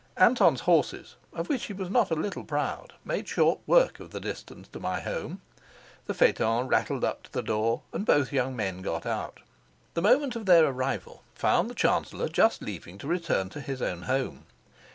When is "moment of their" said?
10.01-10.65